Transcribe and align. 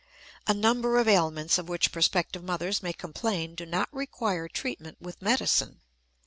A 0.47 0.53
number 0.55 0.97
of 0.97 1.07
ailments 1.07 1.59
of 1.59 1.69
which 1.69 1.91
prospective 1.91 2.43
mothers 2.43 2.81
may 2.81 2.91
complain 2.91 3.53
do 3.53 3.67
not 3.67 3.87
require 3.93 4.47
treatment 4.47 4.99
with 4.99 5.21
medicine. 5.21 5.79